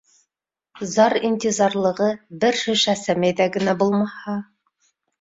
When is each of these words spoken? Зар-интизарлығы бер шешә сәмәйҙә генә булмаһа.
Зар-интизарлығы 0.93 2.09
бер 2.47 2.59
шешә 2.65 2.99
сәмәйҙә 3.05 3.51
генә 3.59 3.81
булмаһа. 3.87 4.41